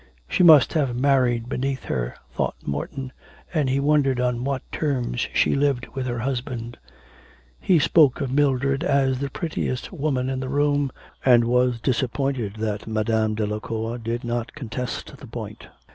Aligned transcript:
'She 0.27 0.41
must 0.41 0.73
have 0.73 0.99
married 0.99 1.47
beneath 1.47 1.83
her,' 1.83 2.15
thought 2.33 2.55
Morton, 2.65 3.13
and 3.53 3.69
he 3.69 3.79
wondered 3.79 4.19
on 4.19 4.43
what 4.43 4.63
terms 4.71 5.27
she 5.35 5.53
lived 5.53 5.85
with 5.93 6.07
her 6.07 6.17
husband. 6.17 6.79
He 7.59 7.77
spoke 7.77 8.19
of 8.19 8.31
Mildred 8.33 8.83
as 8.83 9.19
the 9.19 9.29
prettiest 9.29 9.91
woman 9.93 10.27
in 10.27 10.39
the 10.39 10.49
room, 10.49 10.91
and 11.23 11.43
was 11.43 11.79
disappointed 11.79 12.55
that 12.55 12.87
Madame 12.87 13.35
Delacour 13.35 13.99
did 13.99 14.23
not 14.23 14.55
contest 14.55 15.15
the 15.17 15.27
point... 15.27 15.67